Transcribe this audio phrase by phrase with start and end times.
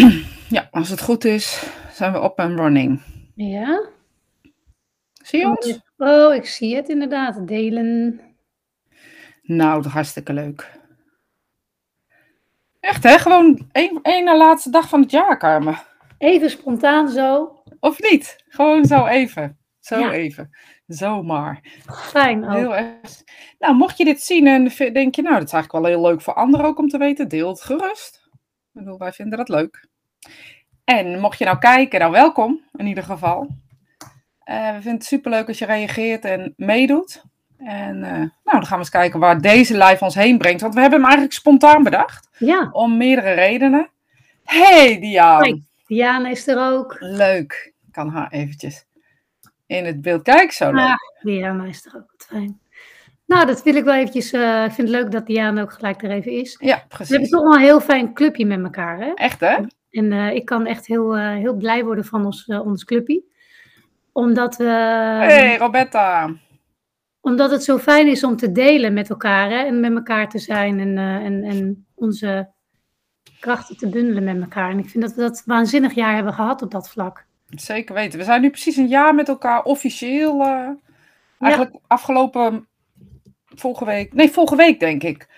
[0.48, 1.62] Ja, als het goed is,
[1.92, 3.00] zijn we op en running.
[3.34, 3.88] Ja.
[5.12, 5.80] Zie je ons?
[5.96, 7.48] Oh, ik zie het inderdaad.
[7.48, 8.20] Delen.
[9.42, 10.70] Nou, hartstikke leuk.
[12.80, 13.18] Echt hè?
[13.18, 15.78] Gewoon één, één na laatste dag van het jaar, Carmen.
[16.18, 17.62] Even spontaan zo.
[17.80, 18.44] Of niet?
[18.48, 19.58] Gewoon zo even.
[19.80, 20.12] Zo Ja.
[20.12, 20.50] even.
[20.86, 21.60] Zomaar.
[21.92, 22.54] Fijn ook.
[22.54, 23.22] Heel erg.
[23.58, 26.20] Nou, mocht je dit zien en denk je, nou, dat is eigenlijk wel heel leuk
[26.20, 28.25] voor anderen ook om te weten, deel het gerust.
[28.76, 29.88] Ik bedoel, wij vinden dat leuk.
[30.84, 33.48] En mocht je nou kijken, nou welkom in ieder geval.
[34.38, 37.24] Eh, we vinden het superleuk als je reageert en meedoet.
[37.58, 40.60] En eh, nou, dan gaan we eens kijken waar deze live ons heen brengt.
[40.60, 42.28] Want we hebben hem eigenlijk spontaan bedacht.
[42.38, 43.90] Ja, Om meerdere redenen.
[44.44, 45.48] Hey Diane!
[45.48, 45.64] Hoi.
[45.86, 46.96] Diana is er ook.
[46.98, 47.72] Leuk.
[47.86, 48.86] Ik kan haar eventjes
[49.66, 50.54] in het beeld kijken.
[50.54, 50.84] Zo leuk.
[50.84, 52.12] Ah, Diana is er ook.
[52.16, 52.60] Wat fijn.
[53.26, 54.32] Nou, dat wil ik wel eventjes.
[54.32, 56.56] eh, Ik vind het leuk dat Diana ook gelijk er even is.
[56.60, 57.30] Ja, We hebben precies.
[57.30, 59.10] toch wel een heel fijn clubje met elkaar, hè?
[59.14, 59.56] Echt hè?
[59.90, 63.22] En eh, ik kan echt heel, eh, heel blij worden van ons, ons clubje.
[64.12, 66.30] Omdat, we, Hey Roberta.
[67.20, 69.56] omdat het zo fijn is om te delen met elkaar hè?
[69.64, 72.48] en met elkaar te zijn en, en, en onze
[73.40, 74.70] krachten te bundelen met elkaar.
[74.70, 77.24] En ik vind dat we dat waanzinnig jaar hebben gehad op dat vlak.
[77.48, 78.18] Zeker weten.
[78.18, 80.42] We zijn nu precies een jaar met elkaar officieel.
[81.38, 82.66] eigenlijk afgelopen
[83.60, 84.12] vorige week.
[84.14, 85.28] Nee, vorige week denk ik.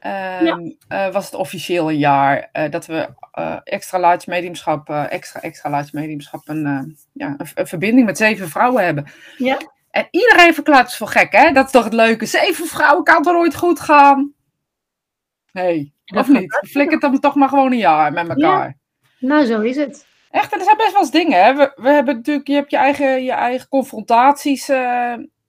[0.00, 5.40] ehm, eh, was het officieel een jaar eh, dat we eh, extra large mediumschap, extra
[5.40, 9.06] extra large mediumschap, een, ja, een, een verbinding met zeven vrouwen hebben.
[9.36, 9.58] Ja,
[9.90, 11.52] En iedereen verklaart het voor gek, hè?
[11.52, 12.26] Dat is toch het leuke?
[12.26, 14.32] Zeven vrouwen kan toch nooit goed gaan?
[15.52, 16.58] Nee, of niet?
[16.70, 18.76] Flikker dan toch maar gewoon een jaar met elkaar.
[19.18, 20.06] nou zo is het.
[20.30, 21.44] Echt, en er zijn best wel eens dingen.
[21.44, 21.54] Hè?
[21.54, 24.68] We, we hebben natuurlijk, je hebt je eigen, je eigen confrontaties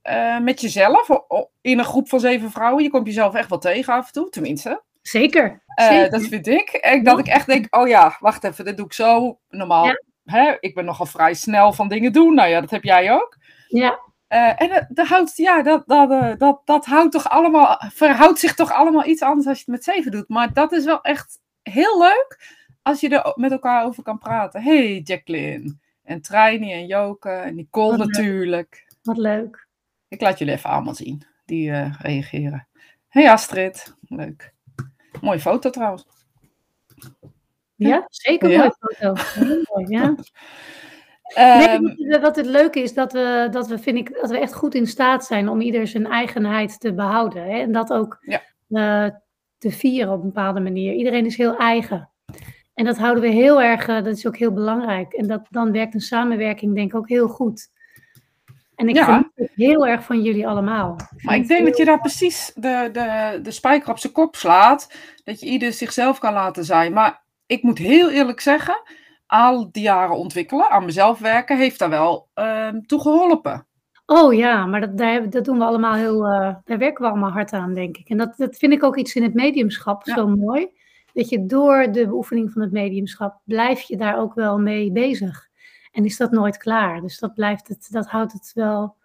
[0.03, 1.09] eh, met jezelf.
[1.61, 2.83] In een groep van zeven vrouwen.
[2.83, 4.83] Je komt jezelf echt wel tegen af en toe, tenminste.
[5.01, 5.63] Zeker.
[5.75, 6.09] Eh, Zeker.
[6.09, 6.69] dat vind ik.
[6.69, 9.39] En dat ik echt denk, oh ja, wacht even, dit doe ik zo.
[9.49, 10.01] Normaal, Ja.
[10.25, 10.53] hè?
[10.59, 12.33] ik ben nogal vrij snel van dingen doen.
[12.35, 13.37] Nou ja, dat heb jij ook.
[13.67, 18.39] Ja, Eh, en dat, dat houdt, ja, dat, dat, dat, dat houdt toch allemaal, verhoudt
[18.39, 20.29] zich toch allemaal iets anders als je het met zeven doet.
[20.29, 22.37] Maar dat is wel echt heel leuk
[22.81, 24.61] als je er met elkaar over kan praten.
[24.61, 28.15] Hey Jacqueline en Trini en Joke en Nicole Wat leuk.
[28.15, 28.85] natuurlijk.
[29.01, 29.62] wat leuk.
[30.13, 32.67] Ik laat jullie even allemaal zien die eh, reageren.
[33.07, 34.53] Hey Astrid, leuk.
[35.21, 36.05] Mooie foto trouwens.
[37.75, 38.57] Ja, zeker Ja.
[38.57, 39.21] mooie foto.
[39.45, 40.15] Heel mooi, ja.
[41.23, 44.53] Ehm, Nee, wat- het leuke is dat we, dat we, vind ik, dat we echt
[44.53, 47.43] goed in staat zijn om ieder zijn eigenheid te behouden.
[47.43, 47.59] Hè?
[47.59, 48.41] En dat ook Ja.
[48.69, 49.15] eh,
[49.57, 50.93] te vieren op een bepaalde manier.
[50.93, 52.09] Iedereen is heel eigen.
[52.73, 55.13] En dat houden we heel erg, eh, dat is ook heel belangrijk.
[55.13, 57.71] En dat, dan werkt een samenwerking denk ik ook heel goed.
[58.75, 59.03] En ik Ja.
[59.05, 60.95] geniet het heel erg van jullie allemaal.
[61.21, 64.35] Maar ik vind denk dat je daar precies de, de, de spijker op zijn kop
[64.35, 64.93] slaat.
[65.23, 66.93] Dat je ieder zichzelf kan laten zijn.
[66.93, 68.81] Maar ik moet heel eerlijk zeggen,
[69.27, 73.67] al die jaren ontwikkelen, aan mezelf werken, heeft daar wel ehm toe geholpen.
[74.05, 77.09] Oh ja, maar dat, daar, hebben- dat doen we allemaal heel, eh, daar werken we
[77.09, 78.09] allemaal hard aan, denk ik.
[78.09, 80.15] En dat, dat vind ik ook iets in het mediumschap Ja.
[80.15, 80.67] zo mooi.
[81.13, 85.47] Dat je door de beoefening van het mediumschap blijf je daar ook wel mee bezig.
[85.93, 87.01] En is dat nooit klaar.
[87.01, 88.95] Dus dat, blijft het, dat houdt het wel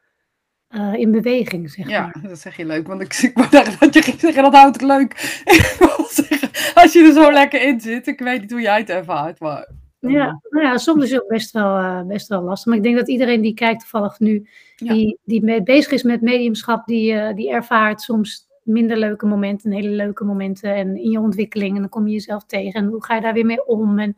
[0.69, 2.29] eh, in beweging, zeg Ja, maar.
[2.29, 2.87] dat zeg je leuk.
[2.87, 5.13] Want ik, ik wou zeggen dat je ging zeggen, dat houdt het leuk.
[5.45, 8.07] Ik wil zeggen, als je er zo lekker in zit.
[8.07, 9.69] Ik weet niet hoe jij het ervaart, maar...
[10.01, 12.67] Ja, nou ja, soms is het ook best wel, eh, best wel lastig.
[12.67, 14.93] Maar ik denk dat iedereen die kijkt toevallig nu, Ja.
[14.93, 19.73] die, die mee bezig is met mediumschap, die, eh, die ervaart soms minder leuke momenten,
[19.73, 21.75] hele leuke momenten en in je ontwikkeling.
[21.75, 23.99] En dan kom je jezelf tegen en hoe ga je daar weer mee om?
[23.99, 24.17] En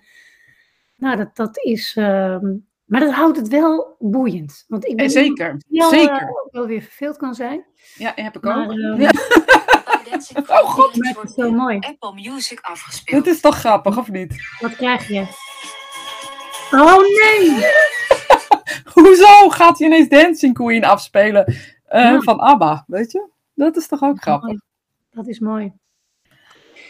[1.00, 2.47] nou, dat, dat is, ehm,
[2.84, 4.65] maar dat houdt het wel boeiend.
[4.69, 6.16] Want ik Eh, ben zeker, zeker.
[6.21, 7.65] eh, ook wel weer verveeld kan zijn.
[7.94, 8.55] Ja, heb ik ook.
[8.71, 9.11] Ehm, Ja.
[10.49, 10.94] Oh god.
[10.94, 11.78] het is zo mooi.
[11.81, 13.25] Apple Music afgespeeld.
[13.25, 14.34] Dat is toch grappig, of niet?
[14.61, 15.21] Wat krijg je?
[16.71, 17.65] Oh nee!
[18.94, 21.44] Hoezo gaat hij ineens Dancing Queen afspelen
[21.84, 22.21] eh, Ja.
[22.21, 23.28] van ABBA, weet je?
[23.55, 24.61] Dat is toch ook grappig?
[25.11, 25.72] Dat is mooi.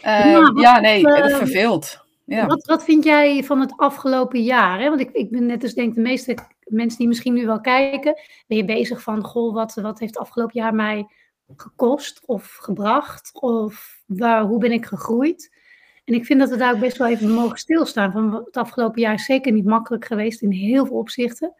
[0.01, 2.05] Eh, Ja, nee, wat, dat eh, verveelt.
[2.25, 2.45] Ja.
[2.45, 4.79] Wat, wat vind jij van het afgelopen jaar?
[4.79, 4.89] Hè?
[4.89, 8.21] Want ik, ik ben net als denk de meeste mensen die misschien nu wel kijken,
[8.47, 11.07] ben je bezig van, goh, wat, wat heeft het afgelopen jaar mij
[11.55, 13.29] gekost of gebracht?
[13.33, 15.59] Of waar, hoe ben ik gegroeid?
[16.03, 18.11] En ik vind dat we daar ook best wel even mogen stilstaan.
[18.11, 21.53] Van het afgelopen jaar is zeker niet makkelijk geweest in heel veel opzichten.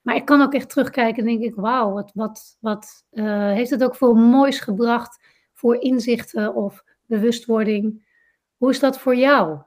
[0.00, 3.70] Maar ik kan ook echt terugkijken en denk ik, wauw, wat, wat, wat eh, heeft
[3.70, 5.24] het ook voor moois gebracht
[5.54, 8.06] voor inzichten of bewustwording?
[8.56, 9.58] Hoe is dat voor jou?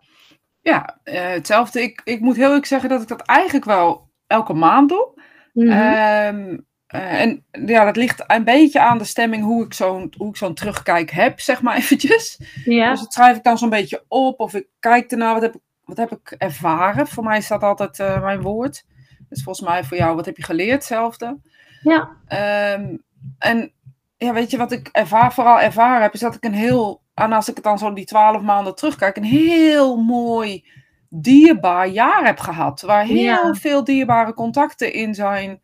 [0.64, 1.82] Ja, eh, hetzelfde.
[1.82, 5.22] Ik, ik moet heel eerlijk zeggen dat ik dat eigenlijk wel elke maand doe.
[5.54, 5.70] Mhm.
[5.70, 6.58] Ehm,
[6.88, 10.38] eh, en ja, dat ligt een beetje aan de stemming hoe ik zo'n hoe ik
[10.38, 12.40] zo'n terugkijk heb, zeg maar eventjes.
[12.66, 12.90] ja.
[12.92, 15.62] Dus dat schrijf ik dan zo'n beetje op of ik kijk ernaar, wat heb, ik-
[15.84, 17.08] wat heb ik ervaren?
[17.08, 18.86] Voor mij is dat altijd eh, mijn woord.
[19.30, 20.72] Dus volgens mij voor jou, wat heb je geleerd?
[20.72, 21.40] Hetzelfde.
[21.82, 22.10] Ja.
[22.28, 22.98] Ehm,
[23.38, 23.72] en
[24.18, 27.32] ja, weet je wat ik ervaar, vooral ervaren heb, is dat ik een heel, en
[27.34, 30.66] als ik het dan zo die twaalf maanden terugkijk, een heel mooi,
[31.10, 32.82] dierbaar jaar heb gehad.
[32.82, 33.54] Waar heel Ja.
[33.54, 35.62] veel dierbare contacten in zijn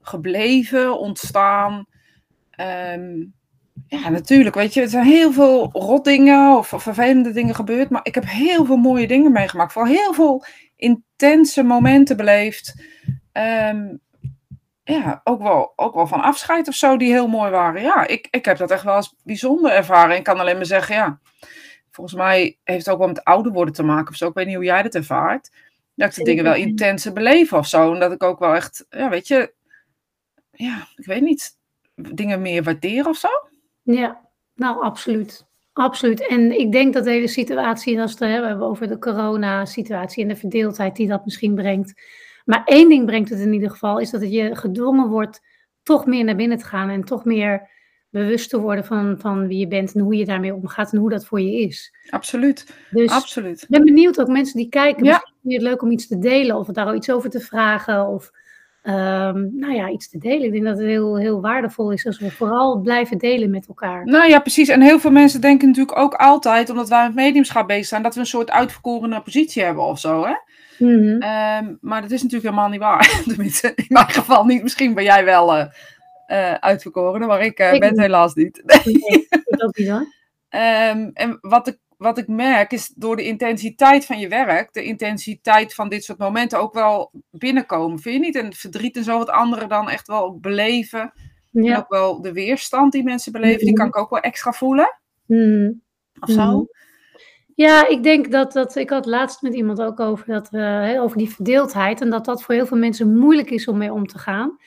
[0.00, 1.86] gebleven, ontstaan.
[2.50, 3.24] Ehm,
[3.88, 8.00] ja, natuurlijk, weet je, er zijn heel veel rotdingen of, of vervelende dingen gebeurd, maar
[8.04, 9.72] ik heb heel veel mooie dingen meegemaakt.
[9.72, 10.44] Vooral heel veel
[10.76, 12.82] intense momenten beleefd.
[13.32, 13.96] Ehm,
[14.92, 17.82] ja, ook wel, ook wel van afscheid of zo, die heel mooi waren.
[17.82, 20.16] Ja, ik, ik heb dat echt wel als bijzonder ervaren.
[20.16, 21.20] Ik kan alleen maar zeggen, ja,
[21.90, 24.28] volgens mij heeft het ook wel met ouder worden te maken of zo.
[24.28, 25.50] Ik weet niet hoe jij dat ervaart.
[25.94, 27.92] Dat ik de dingen wel intenser beleven of zo.
[27.92, 29.54] En dat ik ook wel echt, ja, weet je,
[30.50, 31.56] ja, ik weet niet,
[31.94, 33.28] dingen meer waarderen of zo.
[33.82, 34.20] Ja,
[34.54, 35.46] nou absoluut.
[35.72, 36.28] Absoluut.
[36.28, 40.28] En ik denk dat de hele situatie, als we het hebben over de corona-situatie en
[40.28, 41.94] de verdeeldheid die dat misschien brengt.
[42.48, 45.40] Maar één ding brengt het in ieder geval, is dat je gedwongen wordt
[45.82, 47.68] toch meer naar binnen te gaan en toch meer
[48.10, 51.10] bewust te worden van, van wie je bent en hoe je daarmee omgaat en hoe
[51.10, 51.94] dat voor je is.
[52.10, 53.62] Absoluut, Dus absoluut.
[53.62, 55.10] ik ben benieuwd, ook mensen die kijken, Ja.
[55.10, 57.40] misschien vind je het leuk om iets te delen of daar al iets over te
[57.40, 58.30] vragen of
[58.82, 60.42] ehm, nou ja, iets te delen.
[60.46, 64.04] Ik denk dat het heel, heel waardevol is als we vooral blijven delen met elkaar.
[64.04, 64.68] Nou ja, precies.
[64.68, 68.14] En heel veel mensen denken natuurlijk ook altijd, omdat wij met mediumschap bezig zijn, dat
[68.14, 70.24] we een soort uitverkorene positie hebben of zo.
[70.24, 70.32] Hè?
[70.78, 71.22] Mhm.
[71.22, 73.20] Ehm, maar dat is natuurlijk helemaal niet waar.
[73.28, 74.62] Tenminste, in mijn geval niet.
[74.62, 75.66] Misschien ben jij wel eh
[76.28, 78.62] eh, uitverkorene, maar ik eh, Ik ben het helaas niet.
[78.64, 79.28] Nee,
[79.64, 80.06] ook niet hoor.
[80.48, 84.84] Ehm, en wat ik, wat ik merk is door de intensiteit van je werk, de
[84.84, 87.98] intensiteit van dit soort momenten ook wel binnenkomen.
[87.98, 88.36] Vind je niet?
[88.36, 91.12] En verdriet en zo wat anderen dan echt wel beleven.
[91.52, 94.98] En ook wel de weerstand die mensen beleven, die kan ik ook wel extra voelen.
[95.26, 95.72] Mhm.
[96.20, 96.66] Of zo.
[97.58, 101.00] Ja, ik denk dat, dat ik had laatst met iemand ook over, dat, we, hè,
[101.00, 104.06] over die verdeeldheid en dat dat voor heel veel mensen moeilijk is om mee om
[104.06, 104.58] te gaan.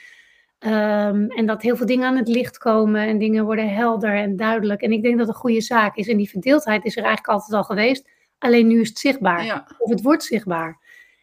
[0.59, 4.35] Ehm, en dat heel veel dingen aan het licht komen en dingen worden helder en
[4.35, 4.81] duidelijk.
[4.81, 6.07] En ik denk dat het een goede zaak is.
[6.07, 8.09] En die verdeeldheid is er eigenlijk altijd al geweest.
[8.37, 9.45] Alleen nu is het zichtbaar.
[9.45, 10.79] Ja, Of het wordt zichtbaar.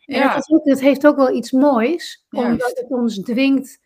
[0.06, 2.50] En ja, dat, ook, dat heeft ook wel iets moois, Juist.
[2.50, 3.80] omdat het ons dwingt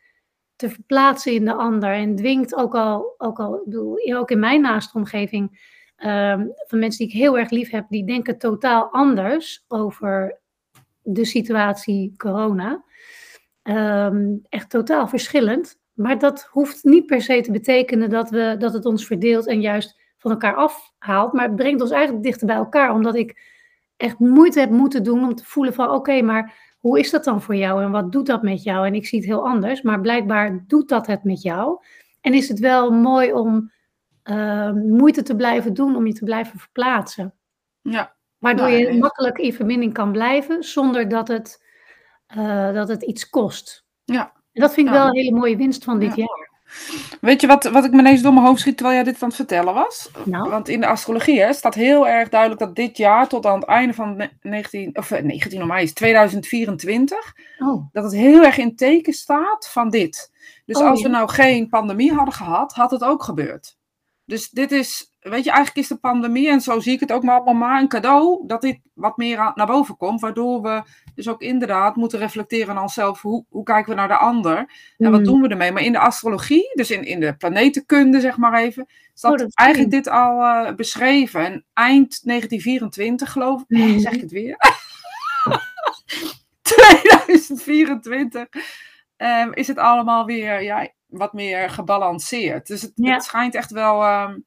[0.57, 1.93] te verplaatsen in de ander.
[1.93, 5.71] En dwingt ook al, ook al ik bedoel, ook in mijn naaste omgeving,
[6.03, 10.41] ehm, van mensen die ik heel erg lief heb, die denken totaal anders over
[11.03, 12.85] de situatie corona.
[13.63, 15.81] Ehm, echt totaal verschillend.
[15.93, 19.61] Maar dat hoeft niet per se te betekenen dat, we, dat het ons verdeelt en
[19.61, 21.33] juist van elkaar afhaalt.
[21.33, 23.41] Maar het brengt ons eigenlijk dichter bij elkaar, omdat ik
[23.97, 27.43] echt moeite heb moeten doen om te voelen van oké, maar hoe is dat dan
[27.43, 28.87] voor jou en wat doet dat met jou?
[28.87, 31.79] En ik zie het heel anders, maar blijkbaar doet dat het met jou.
[32.21, 33.73] En is het wel mooi om
[34.23, 37.35] eh, moeite te blijven doen om je te blijven verplaatsen.
[37.83, 41.65] ja, Waardoor Nou, je makkelijk in verbinding kan blijven zonder dat het,
[42.27, 43.85] eh, dat het iets kost.
[44.05, 44.33] ja.
[44.53, 44.99] En dat vind ik Ja.
[44.99, 46.17] wel een hele mooie winst van dit Ja.
[46.17, 46.51] jaar.
[47.21, 49.29] Weet je wat, wat ik me ineens door mijn hoofd schiet terwijl jij dit aan
[49.29, 50.11] het vertellen was?
[50.25, 53.59] Nou, Want in de astrologie hè, staat heel erg duidelijk dat dit jaar tot aan
[53.61, 58.13] het einde van ne- 19, of eh, 19 om mij is 2024, oh, dat het
[58.13, 60.31] heel erg in teken staat van dit.
[60.67, 63.77] Dus Oh, als we nou geen pandemie hadden gehad, had het ook gebeurd.
[64.25, 67.23] Dus dit is, weet je, eigenlijk is de pandemie, en zo zie ik het ook
[67.23, 70.21] maar allemaal maar, een cadeau dat dit wat meer aan- naar boven komt.
[70.21, 70.83] Waardoor we
[71.15, 73.23] dus ook inderdaad moeten reflecteren aan onszelf.
[73.23, 74.57] Hoe, hoe kijken we naar de ander?
[74.99, 75.73] En wat mm, doen we ermee?
[75.73, 79.49] Maar in de astrologie, dus in, in de planetenkunde, zeg maar even, staat Oh, dat
[79.49, 81.41] is eigenlijk dit al eh, beschreven.
[81.45, 83.99] En eind 1924, geloof ik, Mhm.
[83.99, 84.57] zeg ik het weer?
[86.63, 88.47] 2024
[89.17, 92.67] ehm, is het allemaal weer ja, wat meer gebalanceerd.
[92.67, 93.13] Dus het, Ja.
[93.13, 94.39] het schijnt echt wel ehm,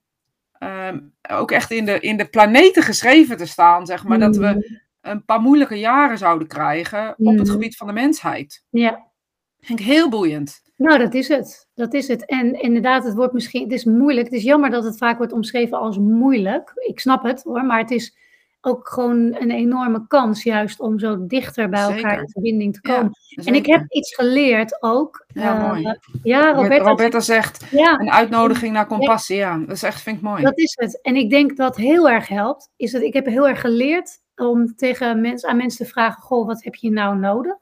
[0.58, 4.48] ehm, ook echt in de, in de planeten geschreven te staan, zeg maar, dat we
[4.48, 4.64] mm,
[5.02, 7.52] een paar moeilijke jaren zouden krijgen op het Mhm.
[7.52, 8.64] gebied van de mensheid.
[8.70, 9.04] Ja,
[9.60, 10.62] Vind ik heel boeiend.
[10.78, 11.70] nou dat is het.
[11.74, 12.26] Dat is het.
[12.26, 14.26] En inderdaad, het wordt misschien, het is moeilijk.
[14.28, 16.72] Het is jammer dat het vaak wordt omschreven als moeilijk.
[16.88, 18.18] Ik snap het hoor, maar het is
[18.66, 22.20] ook gewoon een enorme kans juist om zo dichter bij elkaar Zeker.
[22.22, 23.12] in verbinding te Ja, komen.
[23.46, 25.26] en ik heb iets geleerd ook.
[25.28, 25.98] Ja, Eh, mooi.
[26.24, 29.36] ja, Robert- Roberta, Roberta zegt ja, een uitnodiging naar compassie.
[29.36, 30.44] Ja, dat is echt, vind ik mooi.
[30.44, 31.02] dat is het.
[31.02, 34.76] En ik denk dat heel erg helpt, is dat ik heb heel erg geleerd om
[34.76, 37.56] tegen mensen, aan mensen te vragen, goh, wat heb je nou nodig?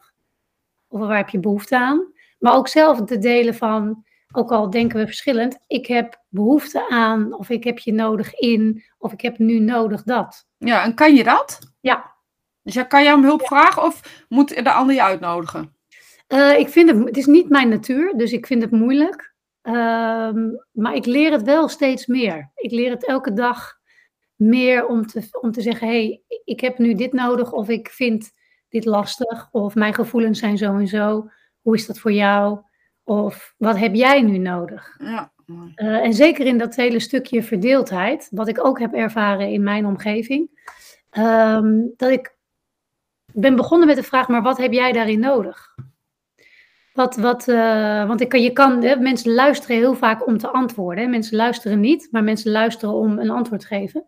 [0.88, 2.12] Of waar heb je behoefte aan?
[2.40, 4.04] Maar ook zelf te delen van,
[4.36, 8.84] ook al denken we verschillend, ik heb behoefte aan, of ik heb je nodig in,
[8.98, 10.48] of ik heb nu nodig dat.
[10.58, 11.60] Ja, en kan je dat?
[11.80, 12.16] Ja,
[12.62, 15.76] Dus ja, kan jij om hulp vragen of moet de ander je uitnodigen?
[16.28, 19.34] Eh, ik vind het, het is niet mijn natuur, dus ik vind het moeilijk.
[19.62, 22.52] Ehm, maar ik leer het wel steeds meer.
[22.56, 23.80] Ik leer het elke dag
[24.36, 27.90] meer om te, om te zeggen, hé, hey, ik heb nu dit nodig of ik
[27.90, 28.32] vind
[28.70, 31.30] dit lastig of mijn gevoelens zijn zo en zo.
[31.62, 32.60] Hoe is dat voor jou?
[33.04, 34.96] Of wat heb jij nu nodig?
[34.98, 35.32] Ja.
[35.76, 39.86] Eh, en zeker in dat hele stukje verdeeldheid, wat ik ook heb ervaren in mijn
[39.86, 40.50] omgeving,
[41.10, 42.36] ehm, dat ik
[43.34, 45.76] ben begonnen met de vraag, maar wat heb jij daarin nodig?
[46.94, 50.48] Wat, wat, eh, want ik kan, je kan, hè, mensen luisteren heel vaak om te
[50.48, 51.04] antwoorden.
[51.04, 51.10] Hè.
[51.10, 54.06] Mensen luisteren niet, maar mensen luisteren om een antwoord te geven.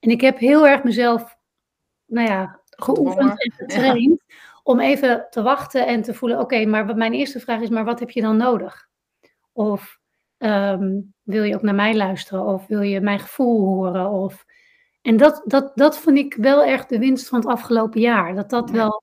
[0.00, 1.36] En ik heb heel erg mezelf,
[2.06, 4.22] nou ja, geoefend en getraind
[4.68, 8.00] om even te wachten en te voelen, oké, maar mijn eerste vraag is, maar wat
[8.00, 8.88] heb je dan nodig?
[9.52, 9.98] Of
[10.38, 12.44] ehm, wil je ook naar mij luisteren?
[12.44, 14.10] Of wil je mijn gevoel horen?
[14.10, 14.44] Of...
[15.02, 18.34] En dat, dat, dat vond ik wel erg de winst van het afgelopen jaar.
[18.34, 19.02] Dat dat, wel,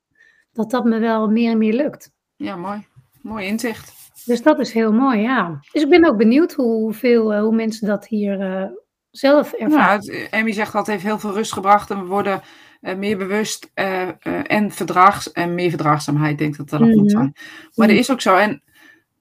[0.52, 2.12] dat dat me wel meer en meer lukt.
[2.36, 2.88] Ja, mooi.
[3.22, 3.94] Mooi inzicht.
[4.26, 5.60] Dus dat is heel mooi, ja.
[5.72, 8.70] Dus ik ben ook benieuwd hoeveel, eh, hoe mensen dat hier eh,
[9.12, 10.04] zelf ervaren.
[10.04, 12.42] Ja, het, Emmy zegt dat heeft heel veel rust gebracht en we worden
[12.94, 14.14] meer bewust eh, eh,
[14.48, 17.00] en, verdraags, en meer verdraagzaamheid, denk ik dat dat nog Mhm.
[17.00, 17.32] moet zijn.
[17.36, 17.98] Maar dat Mhm.
[17.98, 18.36] is ook zo.
[18.36, 18.64] En,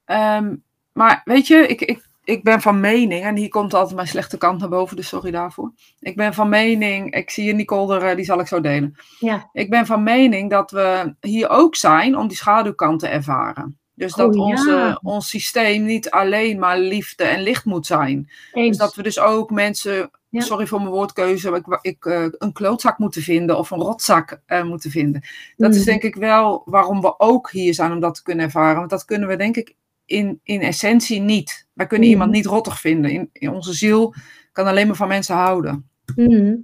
[0.05, 0.55] ehm,
[0.93, 4.39] maar weet je, ik, ik, ik ben van mening, en hier komt altijd mijn slechte
[4.39, 5.73] kant naar boven, dus sorry daarvoor.
[6.01, 8.95] Ik ben van mening, ik zie je Nicole er, eh, die zal ik zo delen.
[9.19, 9.49] Ja.
[9.53, 13.79] Ik ben van mening dat we hier ook zijn om die schaduwkant te ervaren.
[13.95, 14.41] Dus dat ja.
[14.41, 18.31] onze, ons systeem niet alleen maar liefde en licht moet zijn.
[18.53, 20.41] Dus dat we dus ook mensen, Ja.
[20.41, 24.63] sorry voor mijn woordkeuze, ik, ik, eh, een klootzak moeten vinden of een rotzak eh,
[24.65, 25.23] moeten vinden.
[25.57, 25.87] Dat is Mhm.
[25.87, 28.79] denk ik wel waarom we ook hier zijn om dat te kunnen ervaren.
[28.79, 29.75] Want dat kunnen we denk ik
[30.07, 31.67] in, in essentie niet.
[31.73, 33.11] Wij kunnen iemand niet rottig vinden.
[33.11, 34.15] In, in onze ziel
[34.53, 35.89] kan alleen maar van mensen houden.
[36.17, 36.55] Mhm.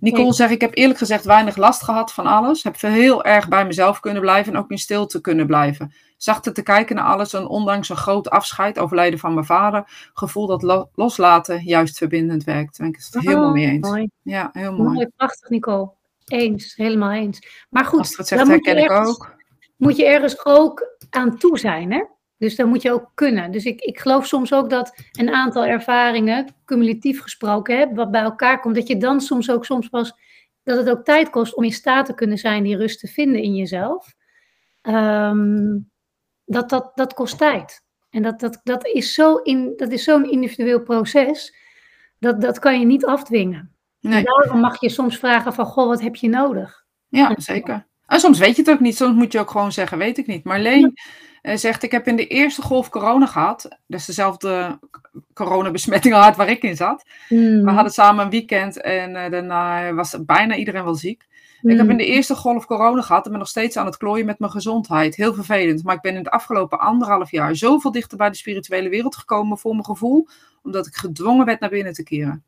[0.00, 2.62] Nicole zegt, ik heb eerlijk gezegd weinig last gehad van alles.
[2.62, 5.92] Heb heel erg bij mezelf kunnen blijven en ook in stilte kunnen blijven.
[6.24, 10.46] Zachter te kijken naar alles en ondanks een groot afscheid, overlijden van mijn vader, gevoel
[10.46, 12.78] dat lo- loslaten juist verbindend werkt.
[12.78, 13.88] Daar ben ik het helemaal Oh, mee eens.
[13.88, 14.10] Mooi.
[14.22, 14.92] Ja, heel mooi.
[14.92, 15.90] mooi, prachtig Nicole.
[16.24, 17.66] Eens, helemaal eens.
[17.70, 19.34] Maar goed, Als het zegt, dan moet je, herken ik ergens, ook.
[19.76, 22.04] moet je ergens ook aan toe zijn, hè?
[22.38, 23.50] Dus dan moet je ook kunnen.
[23.52, 28.22] Dus ik, ik geloof soms ook dat een aantal ervaringen, cumulatief gesproken, hè, wat bij
[28.22, 30.12] elkaar komt, dat je dan soms ook soms pas,
[30.62, 33.42] dat het ook tijd kost om in staat te kunnen zijn die rust te vinden
[33.42, 34.14] in jezelf.
[34.82, 35.76] Ehm,
[36.44, 37.82] dat, dat, dat kost tijd.
[38.10, 41.54] En dat, dat, dat is zo in, dat is zo'n individueel proces,
[42.18, 43.74] dat, dat kan je niet afdwingen.
[44.00, 44.18] Nee.
[44.18, 46.84] En daarom mag je soms vragen van, goh, wat heb je nodig?
[47.08, 47.86] Ja, zeker.
[48.06, 48.96] En soms weet je het ook niet.
[48.96, 50.44] Soms moet je ook gewoon zeggen, weet ik niet.
[50.44, 50.92] Marleen
[51.42, 53.68] eh, zegt, ik heb in de eerste golf corona gehad.
[53.86, 54.78] Dus dezelfde
[55.34, 57.04] coronabesmetting had waar ik in zat.
[57.28, 57.64] Hmm.
[57.64, 61.26] We hadden samen een weekend en eh, daarna was bijna iedereen wel ziek.
[61.70, 64.26] Ik heb in de eerste golf corona gehad en ben nog steeds aan het klooien
[64.26, 65.16] met mijn gezondheid.
[65.16, 65.84] Heel vervelend.
[65.84, 69.58] Maar ik ben in het afgelopen anderhalf jaar zoveel dichter bij de spirituele wereld gekomen
[69.58, 70.28] voor mijn gevoel.
[70.62, 72.44] Omdat ik gedwongen werd naar binnen te keren.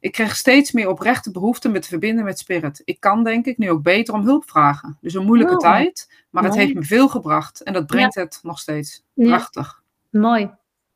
[0.00, 2.82] Ik kreeg steeds meer oprechte behoefte me te verbinden met spirit.
[2.84, 4.98] Ik kan denk ik nu ook beter om hulp vragen.
[5.00, 7.62] Dus een moeilijke Oh, tijd, maar het heeft me veel gebracht.
[7.62, 9.04] En dat brengt het nog steeds.
[9.14, 9.26] Ja.
[9.26, 9.82] Prachtig.
[10.10, 10.50] Mooi.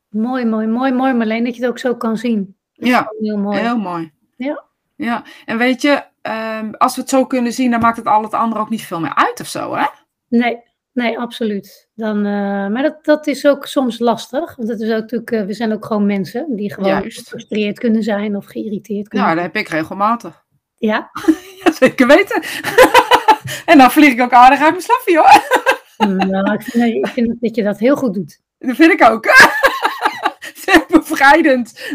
[0.08, 2.56] Mooi, mooi, mooi, mooi Marleen, dat je het ook zo kan zien.
[2.74, 3.58] Dat Ja, heel mooi.
[3.58, 4.12] Heel mooi.
[4.36, 4.64] Ja.
[4.96, 8.22] Ja, en weet je, ehm, als we het zo kunnen zien, dan maakt het al
[8.22, 9.86] het andere ook niet veel meer uit of zo, hè?
[10.28, 10.58] Nee,
[10.92, 11.88] nee, absoluut.
[11.94, 14.56] Dan, eh, maar dat, dat is ook soms lastig.
[14.56, 17.18] Want het is ook natuurlijk, eh, we zijn ook gewoon mensen die gewoon Juist.
[17.18, 20.44] gefrustreerd kunnen zijn of geïrriteerd kunnen Ja, dat heb ik regelmatig.
[20.76, 21.10] Ja,
[21.64, 22.42] Ja, zeker weten.
[23.70, 25.40] en dan vlieg ik ook aardig uit mijn slaffie, hoor.
[26.26, 28.40] nou, ik, vind, ik vind dat je dat heel goed doet.
[28.58, 29.24] Dat vind ik ook.
[30.88, 31.94] Bevrijdend.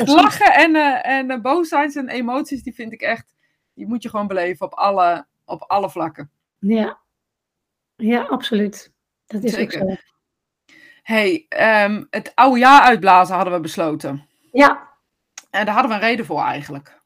[0.00, 3.34] Echt lachen en, eh, en eh, boosheid en emoties, die vind ik echt,
[3.74, 6.30] die moet je gewoon beleven op alle, op alle vlakken.
[6.58, 6.98] Ja,
[7.96, 8.92] ja absoluut.
[9.26, 9.82] Dat is Zeker.
[9.82, 9.96] ook zo.
[11.02, 14.28] hey, ehm, het oude jaar uitblazen hadden we besloten.
[14.52, 14.88] Ja,
[15.50, 17.00] En daar hadden we een reden voor eigenlijk.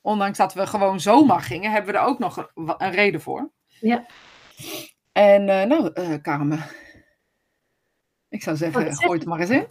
[0.00, 3.50] Ondanks dat we gewoon zomaar gingen, hebben we er ook nog een, een reden voor.
[3.66, 4.06] Ja.
[5.12, 6.64] En eh, nou, Carmen.
[8.28, 9.66] Ik zou zeggen, gooi het maar eens in.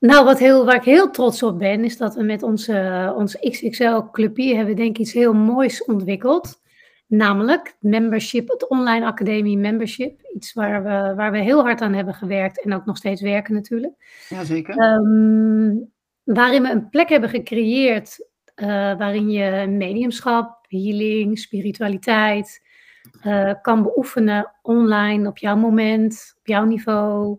[0.00, 3.50] Nou, wat heel, waar ik heel trots op ben, is dat we met onze, onze
[3.50, 6.60] XXL Clubje hebben denk ik iets heel moois ontwikkeld.
[7.06, 10.20] Namelijk membership, het online academie membership.
[10.34, 13.54] Iets waar we, waar we heel hard aan hebben gewerkt en ook nog steeds werken
[13.54, 14.24] natuurlijk.
[14.28, 14.76] Jazeker.
[14.76, 15.74] Ehm,
[16.24, 18.28] waarin we een plek hebben gecreëerd
[18.60, 22.68] eh, waarin je mediumschap, healing, spiritualiteit
[23.20, 27.38] eh, kan beoefenen online op jouw moment, op jouw niveau.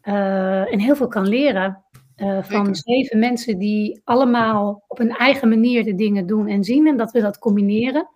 [0.00, 1.84] eh, en heel veel kan leren
[2.18, 6.86] eh, van zeven mensen die allemaal op hun eigen manier de dingen doen en zien.
[6.86, 8.08] En dat we dat combineren.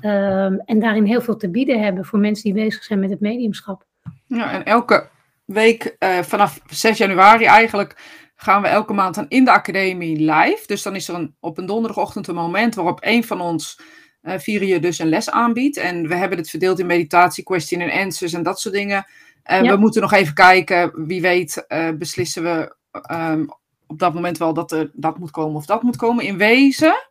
[0.00, 3.20] Ehm, en daarin heel veel te bieden hebben voor mensen die bezig zijn met het
[3.20, 3.84] mediumschap.
[4.26, 5.08] Ja, en elke
[5.44, 7.96] week eh, vanaf 6 januari eigenlijk
[8.36, 10.62] gaan we elke maand dan in de academie live.
[10.66, 13.80] Dus dan is er een, op een donderdagochtend een moment waarop een van ons
[14.22, 15.76] uh, vier je dus een les aanbiedt.
[15.76, 19.06] En we hebben het verdeeld in meditatie, question en answers en dat soort dingen.
[19.50, 19.72] Uh, ja.
[19.72, 22.78] We moeten nog even kijken, wie weet uh, beslissen we
[23.10, 23.48] um,
[23.86, 26.24] op dat moment wel dat er dat moet komen of dat moet komen.
[26.24, 27.06] In wezen,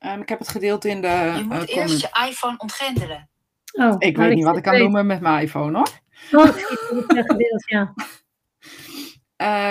[0.00, 1.34] um, ik heb het gedeeld in de...
[1.36, 3.28] Je moet eerst je iPhone ontgrendelen.
[3.72, 5.88] Oh, ik weet niet wat ik kan doen met mijn iPhone hoor.
[6.40, 6.66] Oh, ik
[6.98, 7.94] heb het gedeeld, ja.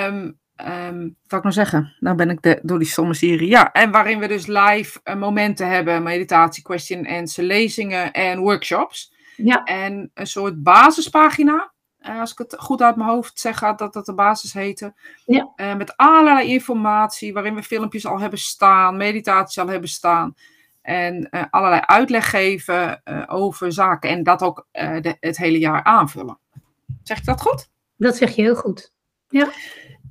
[0.08, 1.96] Um, Um, wat ik nou zeggen?
[2.00, 3.48] Nou ben ik de, door die sommenserie.
[3.48, 6.03] Ja, en waarin we dus live uh, momenten hebben.
[6.03, 9.13] Meditatie, question and answer, lezingen en workshops.
[9.36, 9.63] Ja.
[9.63, 11.70] En een soort basispagina.
[12.01, 14.93] Als ik het goed uit mijn hoofd zeg, gaat dat dat de basis heette.
[15.25, 15.51] Ja.
[15.55, 20.36] Uh, met allerlei informatie, waarin we filmpjes al hebben staan, meditatie al hebben staan.
[20.81, 24.10] En allerlei uitleg geven over zaken.
[24.10, 26.38] En dat ook de, het hele jaar aanvullen.
[27.03, 27.70] Zeg ik dat goed?
[27.98, 28.93] Dat zeg je heel goed.
[29.29, 29.50] Ja.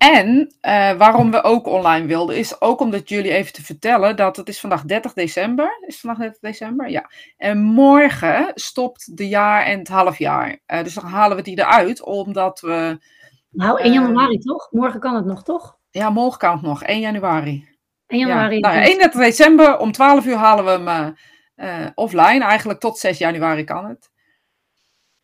[0.00, 4.16] En uh, waarom we ook online wilden, is ook om dat jullie even te vertellen
[4.16, 5.78] dat het is vandaag 30 december.
[5.80, 6.90] Is het vandaag 30 december?
[6.90, 7.10] Ja.
[7.36, 10.58] En morgen stopt de jaar en het halfjaar.
[10.66, 12.98] Uh, dus dan halen we die eruit, omdat we...
[13.50, 14.68] Nou, 1 januari uh, toch?
[14.70, 15.78] Morgen kan het nog, toch?
[15.90, 16.82] Ja, morgen kan het nog.
[16.82, 17.68] 1 januari.
[18.06, 18.58] 1 januari.
[18.58, 18.72] Ja.
[18.72, 21.14] Nou, 31 december om 12 uur halen we hem
[21.94, 22.44] offline.
[22.44, 24.10] Eigenlijk tot 6 januari kan het.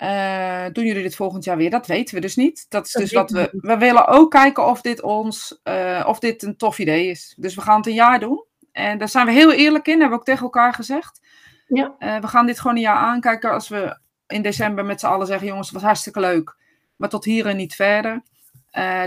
[0.03, 1.71] Uh, doen jullie dit volgend jaar weer?
[1.71, 2.67] Dat weten we dus niet.
[2.69, 3.49] Dat is dat dus wat we.
[3.53, 5.61] We willen ook kijken of dit ons.
[5.65, 7.35] Uh, of dit een tof idee is.
[7.39, 8.45] Dus we gaan het een jaar doen.
[8.73, 11.21] En daar zijn we heel eerlijk in, hebben we ook tegen elkaar gezegd.
[11.67, 11.95] Ja.
[11.99, 13.53] Uh, we gaan dit gewoon een jaar aankijken.
[13.53, 16.57] Als we in december met z'n allen zeggen: jongens, het was hartstikke leuk.
[16.97, 18.23] Maar tot hier en niet verder.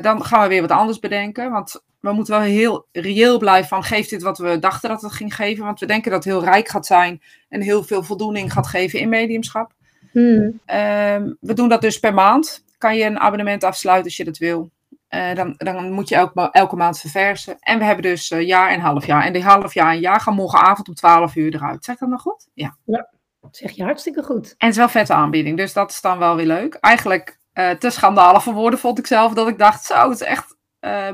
[0.02, 1.52] dan gaan we weer wat anders bedenken.
[1.52, 5.12] Want we moeten wel heel reëel blijven van geeft dit wat we dachten dat het
[5.12, 5.66] ging geven.
[5.66, 7.22] Want we denken dat het heel rijk gaat zijn.
[7.50, 9.74] En heel veel voldoening gaat geven in mediumschap.
[10.12, 10.60] Hmm.
[10.66, 12.64] Um, we doen dat dus per maand.
[12.78, 14.70] Kan je een abonnement afsluiten als je dat wil.
[15.10, 17.58] Uh, dan, dan moet je elke, elke maand verversen.
[17.60, 19.24] En we hebben dus uh, jaar en half jaar.
[19.24, 21.84] En die half jaar en jaar gaan morgenavond om 12 uur eruit.
[21.84, 22.48] Zeg ik dat nog goed?
[22.54, 22.78] Ja.
[22.86, 23.10] Ja,
[23.42, 24.46] dat zeg je hartstikke goed.
[24.46, 25.58] En het is wel een vette aanbieding.
[25.58, 26.74] Dus dat is dan wel weer leuk.
[26.74, 29.34] Eigenlijk uh, te schandalig voor woorden vond ik zelf.
[29.34, 30.58] Dat ik dacht, zo, het is echt,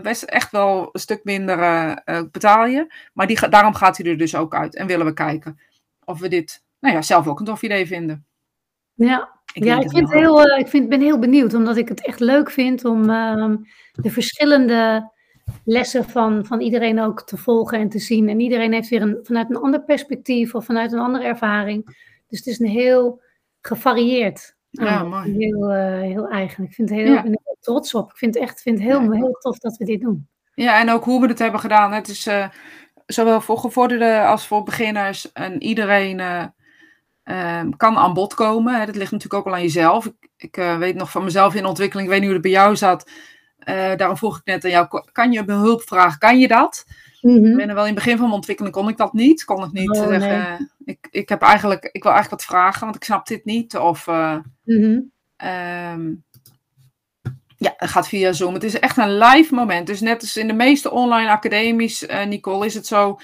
[0.01, 1.57] best echt wel een stuk minder
[2.31, 2.93] betaal je.
[3.13, 4.75] Maar die, daarom gaat hij er dus ook uit.
[4.75, 5.59] En willen we kijken
[6.05, 8.25] of we dit nou ja, zelf ook een tof idee vinden.
[8.95, 12.05] Ja, ik, ja, ik, vind heel, uh, ik vind, ben heel benieuwd, omdat ik het
[12.05, 13.55] echt leuk vind om uh,
[13.91, 15.11] de verschillende
[15.63, 18.29] lessen van, van iedereen ook te volgen en te zien.
[18.29, 21.85] En iedereen heeft weer een, vanuit een ander perspectief of vanuit een andere ervaring.
[22.27, 23.21] Dus het is een heel
[23.61, 24.55] gevarieerd.
[24.69, 25.35] Ja, uh, mooi.
[25.37, 26.63] Heel, heel eigen.
[26.63, 27.21] Ik vind het heel, ja.
[27.21, 28.09] ben heel trots op.
[28.09, 29.11] Ik vind het echt vind het heel, ja.
[29.11, 30.27] heel tof dat we dit doen.
[30.53, 31.93] Ja, en ook hoe we het hebben gedaan.
[31.93, 32.29] Het is
[33.05, 36.21] zowel voor gevorderden als voor beginners en iedereen
[37.31, 38.79] Um, kan aan bod komen.
[38.79, 38.85] Hè.
[38.85, 40.05] Dat ligt natuurlijk ook al aan jezelf.
[40.05, 42.61] Ik, ik uh, weet nog van mezelf in ontwikkeling, ik weet niet hoe het bij
[42.61, 43.09] jou zat.
[43.69, 46.19] Uh, daarom vroeg ik net aan jou, kan je hulp vragen?
[46.19, 46.85] Kan je dat?
[47.21, 47.45] Mm -hmm.
[47.45, 49.43] Ik ben er wel in het begin van mijn ontwikkeling kon ik dat niet.
[49.43, 50.95] Kon ik niet oh, zeggen, nee.
[50.95, 53.77] ik, ik, heb eigenlijk, ik wil eigenlijk wat vragen, want ik snap dit niet.
[53.77, 55.11] Of uh, mm -hmm.
[55.49, 56.23] um,
[57.57, 58.53] ja, het gaat via Zoom.
[58.53, 59.87] Het is echt een live moment.
[59.87, 63.19] Dus net als in de meeste online academies, Nicole, is het zo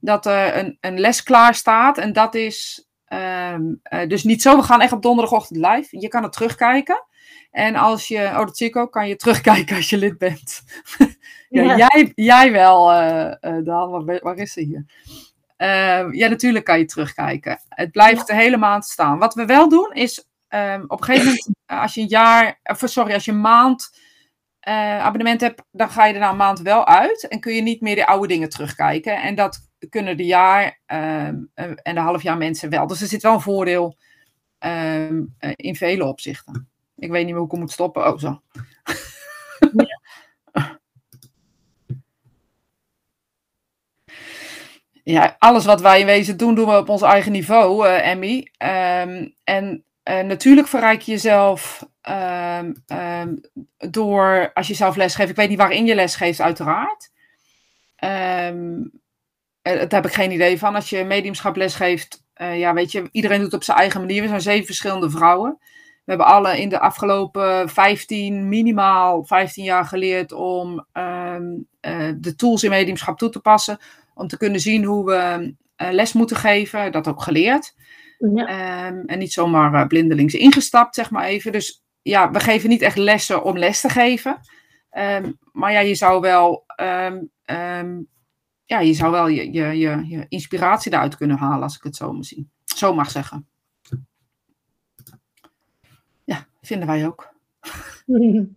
[0.00, 1.98] dat er een, een les klaar staat.
[1.98, 6.00] En dat is Um, uh, dus niet zo, we gaan echt op donderdagochtend live.
[6.00, 7.04] Je kan het terugkijken.
[7.50, 10.62] En als je, oh dat zie ik ook, kan je terugkijken als je lid bent.
[11.48, 14.84] ja, ja, Jij, jij wel, uh, uh, Daan, waar, waar, is ze hier?
[15.58, 17.60] Uh, ja, natuurlijk kan je terugkijken.
[17.68, 19.18] Het blijft de hele maand staan.
[19.18, 22.82] Wat we wel doen is, um, op een gegeven moment, als je een jaar, of
[22.84, 23.98] sorry, als je een maand
[24.60, 27.28] abonnement hebt, dan ga je er na een maand wel uit.
[27.28, 29.22] En kun je niet meer de oude dingen terugkijken.
[29.22, 31.50] En dat kunnen de jaar um,
[31.82, 32.86] en de halfjaar mensen wel.
[32.86, 33.96] Dus er zit wel een voordeel
[34.58, 36.68] um, in vele opzichten.
[36.96, 38.06] Ik weet niet meer hoe ik moet stoppen.
[38.06, 38.40] Oh, zo.
[45.02, 45.36] Ja.
[45.38, 48.48] alles wat wij in wezen doen, doen we op ons eigen niveau, uh, Emmy.
[48.58, 51.88] Um, en natuurlijk verrijk je jezelf
[53.90, 55.30] door, als je zelf lesgeeft.
[55.30, 57.10] Ik weet niet waarin je lesgeeft, uiteraard.
[59.74, 60.74] Daar heb ik geen idee van.
[60.74, 64.22] Als je mediumschap lesgeeft, uh, ja, weet je, iedereen doet het op zijn eigen manier.
[64.22, 65.58] We zijn zeven verschillende vrouwen.
[66.04, 72.34] We hebben alle in de afgelopen 15, minimaal 15 jaar geleerd om um, uh, de
[72.36, 73.78] tools in mediumschap toe te passen.
[74.14, 76.92] Om te kunnen zien hoe we uh, les moeten geven.
[76.92, 77.74] Dat ook geleerd.
[78.18, 78.86] Ja.
[78.88, 81.52] Um, en niet zomaar blindelings ingestapt, zeg maar even.
[81.52, 84.40] Dus ja, we geven niet echt lessen om les te geven.
[84.92, 86.64] Um, maar ja, je zou wel
[88.70, 91.96] ja, je zou wel je, je, je, je inspiratie eruit kunnen halen, als ik het
[91.96, 92.48] zo, zie.
[92.64, 93.48] zo mag zeggen.
[96.24, 97.28] Ja, vinden wij ook.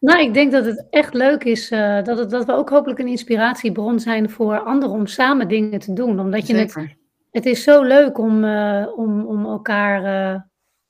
[0.00, 2.98] Nou, ik denk dat het echt leuk is uh, dat, het, dat we ook hopelijk
[2.98, 6.20] een inspiratiebron zijn voor anderen om samen dingen te doen.
[6.20, 6.82] Omdat je Zeker.
[6.82, 6.96] het,
[7.30, 10.40] het is zo leuk om, uh, om, om elkaar uh,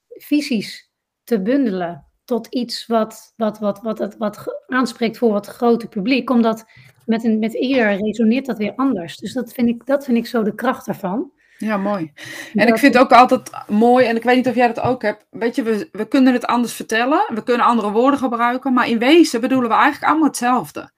[0.09, 0.91] visies
[1.25, 6.31] te bundelen tot iets wat, wat, wat, wat, wat, wat aanspreekt voor het grote publiek.
[6.31, 6.65] Omdat
[7.09, 9.17] met, een, met ieder resoneert dat weer anders.
[9.17, 11.31] Dus dat vind ik, dat vind ik zo de kracht ervan.
[11.59, 12.13] Ja, mooi.
[12.55, 15.03] En ik vind het ook altijd mooi, en ik weet niet of jij dat ook
[15.03, 15.27] hebt.
[15.31, 18.99] Weet je, we, we kunnen het anders vertellen, we kunnen andere woorden gebruiken, maar in
[18.99, 20.91] wezen bedoelen we eigenlijk allemaal hetzelfde.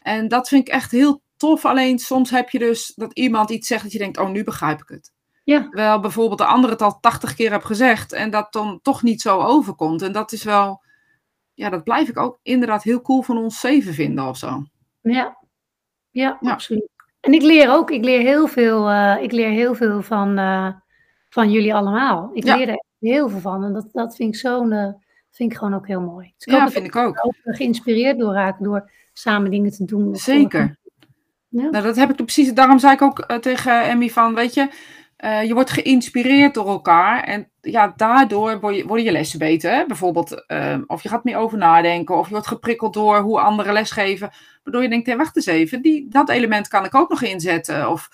[0.00, 1.64] En dat vind ik echt heel tof.
[1.64, 4.80] Alleen soms heb je dus dat iemand iets zegt dat je denkt, oh, nu begrijp
[4.80, 5.12] ik het.
[5.44, 5.62] Ja.
[5.62, 9.20] Terwijl bijvoorbeeld de andere het al tachtig keer heb gezegd en dat dan toch niet
[9.20, 10.02] zo overkomt.
[10.02, 10.82] En dat is wel,
[11.54, 14.62] ja, dat blijf ik ook inderdaad heel cool van ons zeven vinden of zo.
[15.00, 15.38] Ja,
[16.10, 16.52] ja, ja.
[16.52, 16.88] absoluut.
[17.20, 20.72] En ik leer ook, ik leer heel veel, uh, ik leer heel veel van, uh,
[21.28, 22.30] van jullie allemaal.
[22.32, 24.92] Ik leer er heel veel van en dat, dat vind ik zo'n, uh,
[25.30, 26.32] vind ik gewoon ook heel mooi.
[26.36, 27.26] Dus ik ja, vind ik ook.
[27.26, 30.16] ook geïnspireerd door raken door samen dingen te doen.
[30.16, 30.76] Zeker.
[31.48, 31.70] Ja.
[31.70, 34.68] Nou, dat heb ik precies, daarom zei ik ook tegen Emmy van, weet je,
[35.24, 39.86] uh, je wordt geïnspireerd door elkaar en ja, daardoor worden je lessen beter.
[39.86, 43.72] Bijvoorbeeld, uh, of je gaat meer over nadenken, of je wordt geprikkeld door hoe anderen
[43.72, 44.30] lesgeven.
[44.62, 47.90] Waardoor je denkt, hé, wacht eens even, die, dat element kan ik ook nog inzetten.
[47.90, 48.08] Of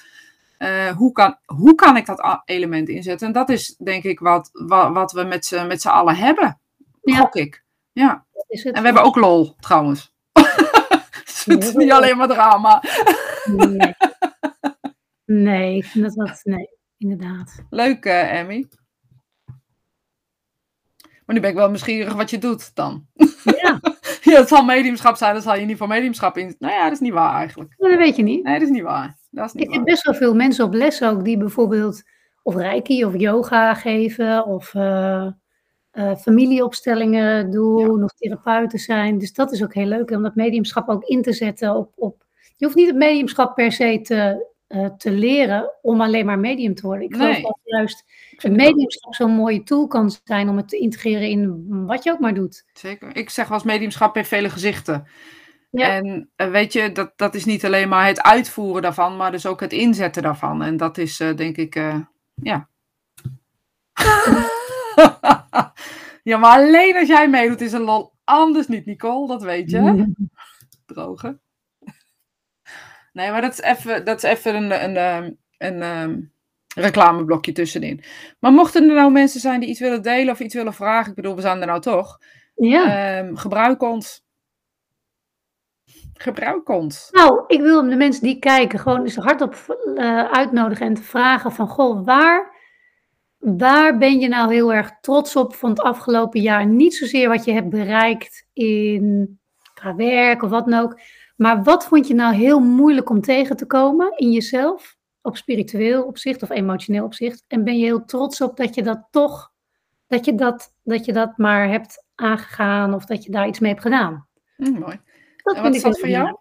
[0.58, 3.26] uh, hoe, kan, hoe kan ik dat element inzetten?
[3.26, 6.60] En dat is denk ik wat, wat, wat we met z'n, met z'n allen hebben,
[7.02, 7.16] ja.
[7.16, 7.64] gok ik.
[7.92, 8.26] Ja.
[8.48, 10.14] En we hebben ook lol, trouwens.
[11.44, 12.82] het is niet alleen maar drama.
[13.56, 13.94] nee.
[15.24, 17.64] Nee, dat was, nee inderdaad.
[17.70, 18.68] Leuk, uh, Emmy.
[21.26, 23.06] Maar nu ben ik wel nieuwsgierig wat je doet dan.
[23.44, 23.80] Ja.
[24.30, 26.54] ja, het zal mediumschap zijn, dan zal je niet voor mediumschap in.
[26.58, 27.74] Nou ja, dat is niet waar eigenlijk.
[27.76, 28.44] dat weet je niet.
[28.44, 29.16] Nee, dat is niet waar.
[29.30, 32.02] Dat is niet ik heb best wel veel mensen op les ook die bijvoorbeeld
[32.42, 35.26] of reiki of yoga geven of uh,
[35.92, 39.18] uh, familieopstellingen doen of therapeuten zijn.
[39.18, 42.24] Dus dat is ook heel leuk om dat mediumschap ook in te zetten op, op
[42.56, 46.74] je hoeft niet het mediumschap per se te, uh, te leren om alleen maar medium
[46.74, 47.04] te worden.
[47.04, 48.04] Ik geloof dat juist
[48.37, 52.20] een mediumschap zo'n mooie tool kan zijn om het te integreren in wat je ook
[52.20, 52.64] maar doet.
[52.72, 53.16] Zeker.
[53.16, 55.06] Ik zeg als mediumschap heeft vele gezichten.
[55.70, 55.88] Ja.
[55.88, 59.46] En uh, weet je, dat, dat is niet alleen maar het uitvoeren daarvan, maar dus
[59.46, 60.62] ook het inzetten daarvan.
[60.62, 61.74] En dat is uh, denk ik,
[62.34, 62.68] ja.
[66.22, 68.12] ja, maar alleen als jij meedoet is een lol.
[68.24, 70.12] Anders niet, Nicole, dat weet je.
[70.87, 71.38] Droge.
[73.14, 76.20] Nee, maar dat is even, dat is even een, een, ehm, een, een, ehm,
[76.74, 78.03] reclameblokje tussenin.
[78.38, 81.14] Maar mochten er nou mensen zijn die iets willen delen of iets willen vragen, ik
[81.14, 82.18] bedoel, we zijn er nou toch.
[82.55, 83.18] Ja.
[83.18, 84.22] Um, gebruik ons.
[86.14, 87.09] Gebruik ons.
[87.11, 91.53] Nou, ik wil de mensen die kijken gewoon eens hardop uh, uitnodigen en te vragen
[91.53, 92.55] van, goh, waar,
[93.38, 96.66] waar ben je nou heel erg trots op van het afgelopen jaar?
[96.66, 99.38] Niet zozeer wat je hebt bereikt in
[99.74, 101.00] qua werk of wat dan ook,
[101.34, 104.96] maar wat vond je nou heel moeilijk om tegen te komen in jezelf?
[105.22, 107.44] Op spiritueel opzicht of emotioneel opzicht.
[107.48, 109.52] En ben je heel trots op dat je dat toch,
[110.06, 113.70] dat je dat, dat je dat maar hebt aangegaan of dat je daar iets mee
[113.70, 114.26] hebt gedaan.
[114.56, 115.00] Mm, mooi.
[115.36, 116.36] Dat en wat is dat voor jou?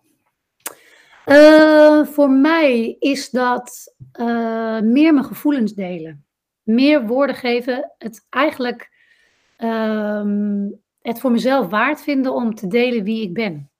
[1.26, 6.26] Uh, voor mij is dat uh, meer mijn gevoelens delen.
[6.64, 7.94] Meer woorden geven.
[7.98, 8.92] Het eigenlijk
[9.58, 10.24] uh,
[11.02, 13.72] het voor mezelf waard vinden om te delen wie ik ben.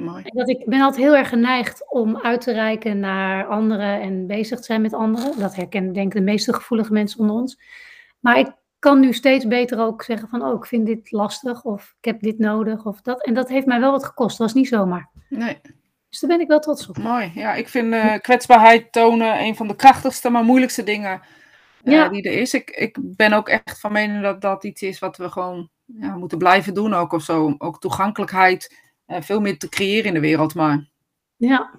[0.00, 0.22] Mooi.
[0.24, 4.58] Dat ik ben altijd heel erg geneigd om uit te reiken naar anderen en bezig
[4.58, 5.38] te zijn met anderen.
[5.38, 7.60] Dat herkennen denk ik de meeste gevoelige mensen onder ons.
[8.20, 11.94] Maar ik kan nu steeds beter ook zeggen van, oh, ik vind dit lastig of
[11.98, 13.24] ik heb dit nodig of dat.
[13.24, 15.10] En dat heeft mij wel wat gekost, dat was niet zomaar.
[15.28, 15.60] Nee.
[16.08, 16.98] Dus daar ben ik wel trots op.
[16.98, 17.54] Mooi, ja.
[17.54, 21.20] Ik vind uh, kwetsbaarheid tonen een van de krachtigste, maar moeilijkste dingen
[21.84, 22.54] uh, die er is.
[22.54, 26.16] Ik, ik ben ook echt van mening dat dat iets is wat we gewoon ja,
[26.16, 27.54] moeten blijven doen ook of zo.
[27.58, 30.54] Ook toegankelijkheid veel meer te creëren in de wereld.
[30.54, 30.88] Maar...
[31.36, 31.70] Ja,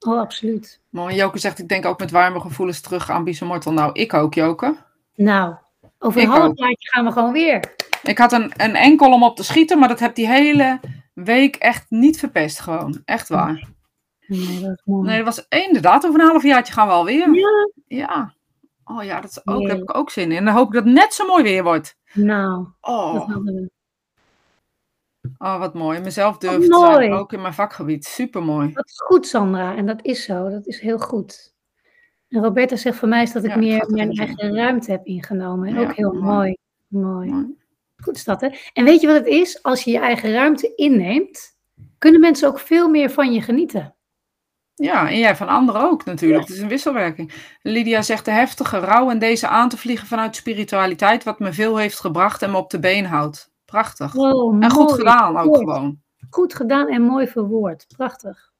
[0.00, 0.80] oh, absoluut.
[0.88, 1.14] Mooi.
[1.14, 3.72] Joke zegt, ik denk ook met warme gevoelens terug aan Bisomortel.
[3.72, 4.76] Nou, ik ook, Joke.
[5.14, 5.54] Nou,
[5.98, 7.74] over een half jaar gaan we gewoon weer.
[8.02, 10.80] Ik had een, een enkel om op te schieten, maar dat heb die hele
[11.14, 13.02] week echt niet verpest gewoon.
[13.04, 13.68] Echt waar.
[14.26, 15.06] Nee, dat is mooi.
[15.06, 17.34] Nee, dat was inderdaad, over een half jaartje gaan we alweer.
[17.34, 17.70] Ja.
[17.86, 18.34] Ja.
[18.84, 20.36] Oh ja, dat is ook, heb ik ook zin in.
[20.36, 21.96] En dan hoop ik dat het net zo mooi weer wordt.
[22.12, 23.28] Nou, oh.
[23.28, 23.70] dat we.
[25.38, 26.00] Oh, wat mooi.
[26.00, 28.04] Mezelf durven te zijn, ook in mijn vakgebied.
[28.04, 28.72] Super mooi.
[28.72, 29.76] Dat is goed, Sandra.
[29.76, 30.50] En dat is zo.
[30.50, 31.54] Dat is heel goed.
[32.28, 35.78] En Roberta zegt voor mij is dat ik meer mijn eigen ruimte heb ingenomen.
[35.78, 36.56] ook heel mooi.
[36.88, 37.56] mooi.
[37.96, 38.48] Goed is dat, hè?
[38.72, 39.62] En weet je wat het is?
[39.62, 41.56] Als je je eigen ruimte inneemt,
[41.98, 43.94] kunnen mensen ook veel meer van je genieten.
[44.74, 46.40] Ja, en jij van anderen ook natuurlijk.
[46.40, 47.32] Het is een wisselwerking.
[47.62, 51.76] Lydia zegt de heftige rouw en deze aan te vliegen vanuit spiritualiteit, wat me veel
[51.76, 53.51] heeft gebracht en me op de been houdt.
[53.72, 54.14] Prachtig.
[54.14, 56.00] En goed mooi gedaan ook gewoon.
[56.30, 57.86] Goed gedaan en mooi verwoord.
[57.96, 58.52] Prachtig.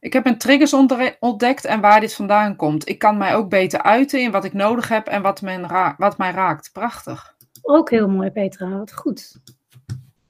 [0.00, 2.88] Ik heb mijn triggers ontde- ontdekt en waar dit vandaan komt.
[2.88, 5.94] Ik kan mij ook beter uiten in wat ik nodig heb en wat, men ra-
[5.98, 6.70] wat mij raakt.
[6.72, 7.34] Prachtig.
[7.62, 8.68] Ook heel mooi, Petra.
[8.68, 9.40] Wat goed.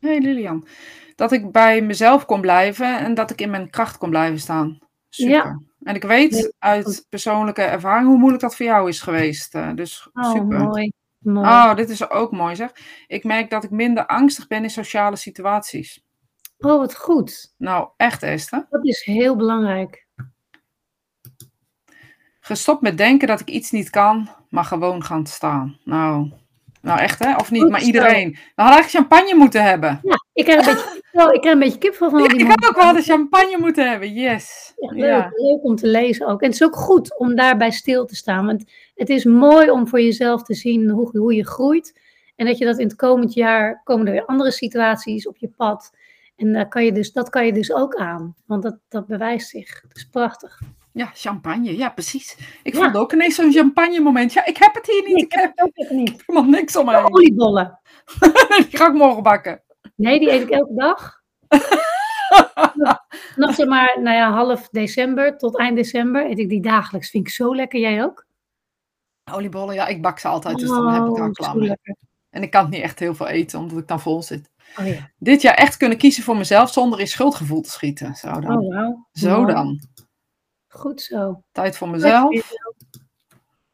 [0.00, 0.66] Hey Lilian.
[1.14, 4.78] Dat ik bij mezelf kon blijven en dat ik in mijn kracht kon blijven staan.
[5.08, 5.32] Super.
[5.34, 5.60] Ja.
[5.82, 9.54] En ik weet uit persoonlijke ervaring hoe moeilijk dat voor jou is geweest.
[9.54, 10.58] eh, dus Oh, super.
[10.58, 10.92] mooi.
[11.22, 11.46] Mooi.
[11.46, 12.72] Oh, dit is ook mooi zeg.
[13.06, 16.04] Ik merk dat ik minder angstig ben in sociale situaties.
[16.58, 17.54] Oh, wat goed.
[17.58, 18.66] Nou, echt Esther.
[18.70, 20.06] Dat is heel belangrijk.
[22.40, 25.78] Gestopt met denken dat ik iets niet kan, maar gewoon gaan staan.
[25.84, 26.32] Nou,
[26.80, 27.36] nou echt hè?
[27.36, 28.30] Of niet, Goed maar iedereen.
[28.30, 30.00] We hadden eigenlijk champagne moeten hebben.
[30.02, 32.22] Ja, ik krijg een beetje, ik krijg een beetje kip van.
[32.22, 34.12] Ja, die ik had ook wel de champagne moeten hebben.
[34.12, 34.72] Yes.
[34.76, 35.30] Echt leuk, Ja.
[35.34, 36.40] leuk om te lezen ook.
[36.40, 38.46] En het is ook goed om daarbij stil te staan.
[38.46, 38.64] Want
[38.94, 42.00] het is mooi om voor jezelf te zien hoe, hoe je groeit.
[42.36, 45.48] En dat je dat in het komend jaar komen er weer andere situaties op je
[45.56, 45.90] pad.
[46.36, 48.34] En daar kan je dus, dat kan je dus ook aan.
[48.46, 49.80] Want dat, dat bewijst zich.
[49.88, 50.60] Dat is prachtig.
[50.92, 51.76] Ja, champagne.
[51.76, 52.36] Ja, precies.
[52.62, 52.80] Ik Ja.
[52.82, 54.32] voelde ook ineens zo'n champagne moment.
[54.32, 55.14] Ja, ik heb het hier niet.
[55.14, 56.22] Nee, Ik heb ook even niet.
[56.26, 57.04] helemaal niks om heen.
[57.14, 57.78] Oliebollen.
[58.68, 59.62] Die ga ik morgen bakken.
[60.02, 61.20] Nee, die eet ik elke dag.
[63.36, 67.10] Nog zeg maar, nou ja, half december tot eind december eet ik die dagelijks.
[67.10, 67.80] Vind ik zo lekker.
[67.80, 68.26] Jij ook?
[69.32, 71.76] Oliebollen, ja, ik bak ze altijd, dus dan heb ik er Oh, klaar mee.
[72.30, 74.50] En ik kan niet echt heel veel eten, omdat ik dan vol zit.
[74.78, 75.10] Oh ja.
[75.18, 78.14] Dit jaar echt kunnen kiezen voor mezelf zonder in schuldgevoel te schieten.
[78.14, 78.58] Zo dan.
[78.58, 79.06] Oh, wauw.
[79.12, 79.80] Zo dan.
[80.68, 81.42] Goed zo.
[81.52, 82.52] Tijd voor mezelf.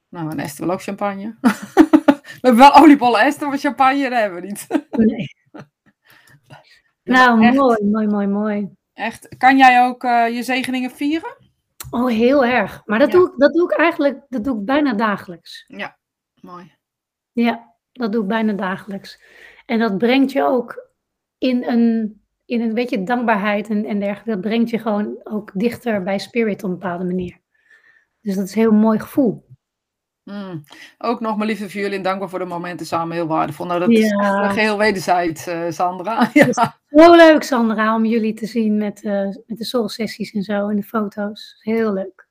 [0.08, 1.36] Nou, en Esther wil ook champagne.
[1.40, 4.66] we hebben wel oliebollen, Esther, maar champagne hebben we niet.
[4.90, 5.36] Nee.
[7.08, 8.68] Nou, echt, mooi, mooi, mooi, mooi.
[8.92, 9.36] echt.
[9.38, 11.36] Kan jij ook eh, je zegeningen vieren?
[11.90, 12.82] Oh, heel erg.
[12.84, 13.18] Maar dat, Ja.
[13.18, 15.64] doe ik, dat doe ik eigenlijk dat doe ik bijna dagelijks.
[15.66, 15.98] Ja,
[16.40, 16.72] mooi.
[17.32, 19.20] Ja, dat doe ik bijna dagelijks.
[19.66, 20.88] En dat brengt je ook
[21.38, 24.30] in een, in een beetje dankbaarheid en, en dergelijke.
[24.30, 27.38] Dat brengt je gewoon ook dichter bij spirit op een bepaalde manier.
[28.20, 29.46] Dus dat is een heel mooi gevoel.
[30.32, 30.62] Mm.
[30.98, 33.66] Ook nog mijn lieve Violin, dankbaar voor de momenten samen, heel waardevol.
[33.66, 34.42] Nou, dat is Ja.
[34.42, 36.30] echt geheel wederzijds, eh, Sandra.
[36.32, 36.52] Ja.
[36.90, 40.76] Zo leuk, Sandra, om jullie te zien met, eh, met de soul-sessies en zo en
[40.76, 41.56] de foto's.
[41.62, 42.26] Heel leuk.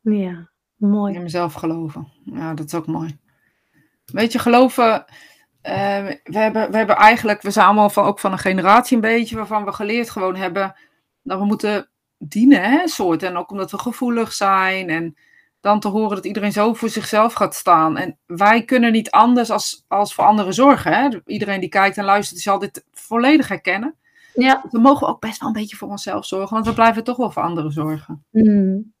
[0.00, 1.14] Ja, mooi.
[1.14, 2.12] In mezelf geloven.
[2.24, 3.18] Ja, dat is ook mooi.
[4.12, 5.04] Weet je, geloven.
[5.62, 9.00] eh, we, hebben, we hebben eigenlijk, we zijn allemaal van, ook van een generatie een
[9.02, 10.74] beetje, waarvan we geleerd gewoon hebben
[11.22, 13.22] dat we moeten dienen, hè, soort.
[13.22, 15.16] En ook omdat we gevoelig zijn en
[15.66, 17.96] dan te horen dat iedereen zo voor zichzelf gaat staan.
[17.96, 20.92] En wij kunnen niet anders als, als voor anderen zorgen.
[20.92, 21.08] Hè?
[21.26, 23.94] Iedereen die kijkt en luistert, zal dit volledig herkennen.
[24.34, 27.16] Ja, We mogen ook best wel een beetje voor onszelf zorgen, want we blijven toch
[27.16, 28.24] wel voor anderen zorgen.
[28.30, 28.92] mm.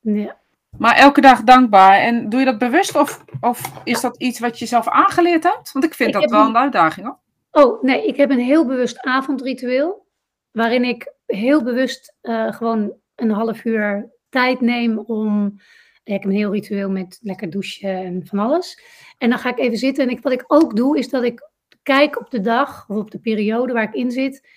[0.00, 0.36] ja.
[0.78, 1.98] Maar elke dag dankbaar.
[1.98, 5.72] En doe je dat bewust of, of is dat iets wat je zelf aangeleerd hebt?
[5.72, 7.18] Want ik vind Ik dat wel een- een uitdaging hoor.
[7.50, 10.06] Oh, nee, ik heb een heel bewust avondritueel.
[10.50, 15.60] Waarin ik heel bewust eh, gewoon een half uur tijd neem om.
[16.04, 18.80] Ik heb een heel ritueel met lekker douchen en van alles.
[19.18, 20.04] En dan ga ik even zitten.
[20.04, 21.50] En ik, wat ik ook doe, is dat ik
[21.82, 24.48] kijk op de dag of op de periode waar ik in zit.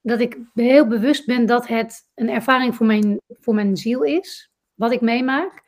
[0.00, 4.50] Dat ik heel bewust ben dat het een ervaring voor mijn, voor mijn ziel is.
[4.74, 5.62] Wat ik meemaak.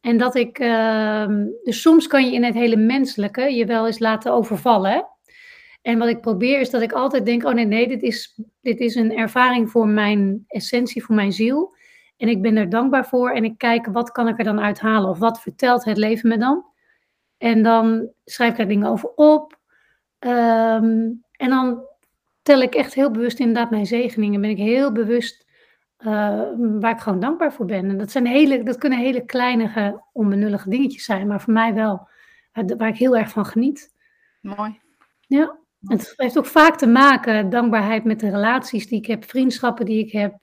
[0.00, 0.58] En dat ik.
[0.58, 5.06] ehm, dus soms kan je in het hele menselijke je wel eens laten overvallen.
[5.82, 8.80] En wat ik probeer is dat ik altijd denk: oh nee, nee, dit is, dit
[8.80, 11.76] is een ervaring voor mijn essentie, voor mijn ziel.
[12.18, 13.30] En ik ben er dankbaar voor.
[13.30, 15.10] En ik kijk wat kan ik er dan uithalen?
[15.10, 16.64] Of wat vertelt het leven me dan?
[17.38, 19.58] En dan schrijf ik daar dingen over op.
[20.18, 21.82] Ehm, en dan
[22.42, 24.40] tel ik echt heel bewust inderdaad mijn zegeningen.
[24.40, 25.46] Ben ik heel bewust
[25.96, 26.42] eh,
[26.80, 27.88] waar ik gewoon dankbaar voor ben.
[27.88, 31.26] En dat, zijn hele, dat kunnen hele kleinige, onbenullige dingetjes zijn.
[31.26, 32.08] Maar voor mij wel,
[32.52, 33.94] waar, waar ik heel erg van geniet.
[34.40, 34.80] Mooi.
[35.20, 39.84] Ja, het heeft ook vaak te maken, dankbaarheid met de relaties die ik heb, vriendschappen
[39.84, 40.38] die ik heb.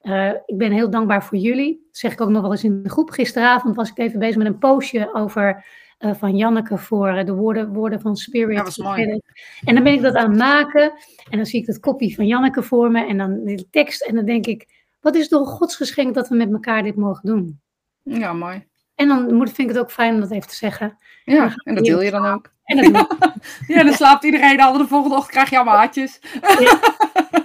[0.00, 1.84] Eh, ik ben heel dankbaar voor jullie.
[1.86, 3.10] Dat zeg ik ook nog wel eens in de groep.
[3.10, 5.64] Gisteravond was ik even bezig met een postje over
[5.98, 8.56] eh, van Janneke voor eh, de woorden, woorden van Spirit.
[8.56, 9.20] Ja, was mooi.
[9.64, 10.92] En dan ben ik dat aan het maken.
[11.30, 13.06] En dan zie ik dat kopie van Janneke voor me.
[13.06, 14.02] En dan de tekst.
[14.02, 17.26] En dan denk ik, wat is toch een godsgeschenk dat we met elkaar dit mogen
[17.26, 17.60] doen.
[18.02, 18.66] Ja, mooi.
[18.94, 20.98] En dan moet, vind ik het ook fijn om dat even te zeggen.
[21.24, 22.50] Ja, en dat deel je dan ook.
[22.68, 23.06] En ik.
[23.66, 24.78] Ja, dan slaapt iedereen al.
[24.78, 26.18] De volgende ochtend krijg je allemaal hartjes.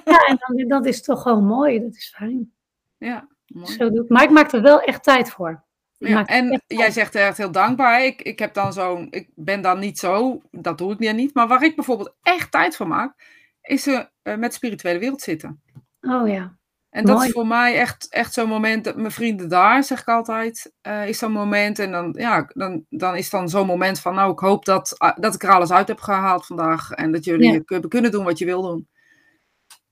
[0.05, 1.79] Ja, en dan, dat is toch gewoon mooi.
[1.79, 2.51] Dat is fijn.
[2.97, 3.71] Ja, mooi.
[3.71, 4.09] Zo doe ik.
[4.09, 5.63] Maar ik maak er wel echt tijd voor.
[5.97, 8.05] Ja, en jij zegt echt heel dankbaar.
[8.05, 11.33] Ik, ik heb dan zo'n, ik ben dan niet zo, dat doe ik meer niet.
[11.33, 13.13] Maar waar ik bijvoorbeeld echt tijd voor maak,
[13.61, 15.61] is eh, met de spirituele wereld zitten.
[16.01, 16.57] Oh ja.
[16.93, 17.27] En dat Mooi.
[17.27, 21.07] is voor mij echt, echt zo'n moment, dat mijn vrienden daar, zeg ik altijd, eh,
[21.07, 21.79] is zo'n moment.
[21.79, 25.17] En dan, ja, dan, dan is dan zo'n moment van, nou, ik hoop dat, ah,
[25.19, 26.91] dat ik er alles uit heb gehaald vandaag.
[26.91, 27.59] En dat jullie Ja.
[27.65, 28.87] kunnen, kunnen doen wat je wil doen.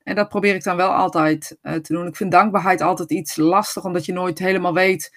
[0.02, 2.06] En dat probeer ik dan wel altijd eh, te doen.
[2.06, 5.16] Ik vind dankbaarheid altijd iets lastig, omdat je nooit helemaal weet,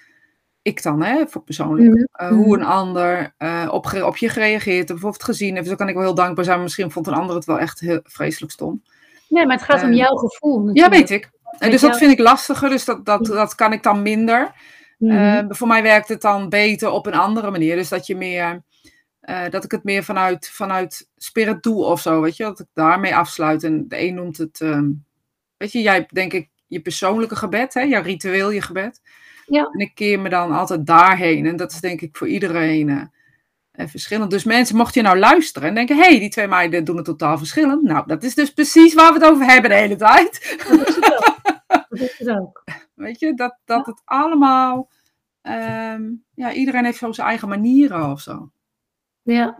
[0.62, 2.04] ik dan, hè, voor persoonlijk, Mhm.
[2.12, 3.34] eh, hoe een ander
[3.70, 5.60] op, op je gereageerd heeft, of het gezien heeft.
[5.60, 7.58] Dus dan kan ik wel heel dankbaar zijn, maar misschien vond een ander het wel
[7.58, 8.82] echt heel vreselijk stom.
[9.28, 10.58] Nee, maar het gaat om jouw gevoel.
[10.60, 10.94] Ja, natuurlijk.
[10.94, 11.30] weet ik.
[11.58, 14.52] En dus dat vind ik lastiger, dus dat, dat, dat kan ik dan minder.
[14.98, 15.16] Mhm.
[15.16, 17.76] Eh, voor mij werkt het dan beter op een andere manier.
[17.76, 18.62] Dus dat je meer,
[19.20, 22.44] eh, dat ik het meer vanuit, vanuit spirit doe of zo, weet je.
[22.44, 23.64] Dat ik daarmee afsluit.
[23.64, 24.90] En de een noemt het, ehm,
[25.56, 29.00] weet je, jij hebt denk ik je persoonlijke gebed, hè, jouw ritueel, je gebed.
[29.46, 29.68] Ja.
[29.72, 31.46] En ik keer me dan altijd daarheen.
[31.46, 33.02] En dat is denk ik voor iedereen eh,
[33.72, 34.30] eh, verschillend.
[34.30, 37.04] Dus mensen, mocht je nou luisteren en denken, hé, hey, die twee meiden doen het
[37.04, 37.82] totaal verschillend.
[37.82, 40.56] Nou, dat is dus precies waar we het over hebben de hele tijd.
[40.68, 41.34] Dat is het ook.
[41.98, 42.64] Dat is ook.
[42.94, 44.88] Weet je, dat, dat het allemaal,
[45.42, 46.02] ehm,
[46.34, 48.50] ja, iedereen heeft zo zijn eigen manieren of zo.
[49.22, 49.56] Ja,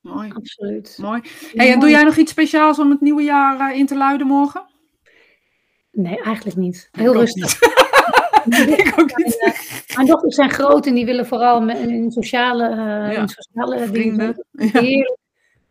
[0.00, 0.98] Mooi, absoluut.
[1.00, 1.22] mooi.
[1.54, 4.26] Hey, en doe jij nog iets speciaals om het nieuwe jaar eh, in te luiden
[4.26, 4.64] morgen?
[5.92, 6.88] Nee, eigenlijk niet.
[6.92, 7.58] Heel rustig.
[8.78, 9.54] Ik ook niet.
[9.96, 12.76] Mijn dochters zijn groot en die willen vooral in sociale, eh,
[13.12, 13.20] Ja.
[13.20, 13.88] in sociale dingen.
[13.88, 14.46] Vrienden.
[14.52, 15.10] Heerlijk.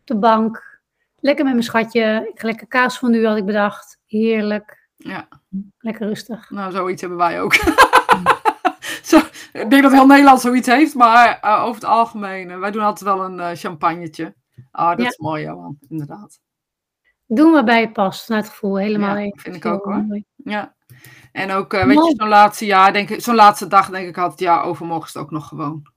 [0.04, 0.80] de bank.
[1.20, 2.30] Lekker met mijn schatje.
[2.32, 3.98] Ik ga lekker kaas van nu had ik bedacht.
[4.06, 4.88] Heerlijk.
[4.96, 5.28] ja,
[5.78, 6.50] Lekker rustig.
[6.50, 7.54] nou, zoiets hebben wij ook.
[9.02, 9.18] Zo,
[9.52, 12.82] ik denk dat heel Nederland zoiets heeft, maar eh, over het algemeen, eh, wij doen
[12.82, 14.34] altijd wel een eh champagnetje.
[14.70, 15.06] Ah, dat Ja.
[15.08, 16.40] is mooi, Johan, inderdaad.
[17.26, 18.78] Doen waarbij het past, vanuit het gevoel.
[18.78, 19.96] Helemaal Ja, vind ik ook, hoor.
[20.04, 20.24] mooi.
[20.36, 20.74] Ja.
[21.32, 24.40] En ook, weet je, zo'n laatste jaar, denk ik, zo'n laatste dag denk ik altijd,
[24.40, 25.92] ja, overmorgen is het ook nog gewoon.